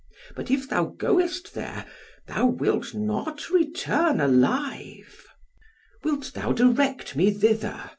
[0.35, 1.85] But if thou goest there,
[2.27, 5.27] thou wilt not return alive."
[6.03, 7.83] "Wilt thou direct me thither?"